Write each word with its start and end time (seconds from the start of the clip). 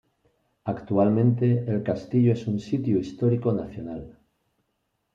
Actualmente 0.65 1.63
el 1.71 1.83
castillo 1.83 2.33
es 2.33 2.47
un 2.47 2.59
Sitio 2.59 2.97
Histórico 2.97 3.53
Nacional. 3.53 4.17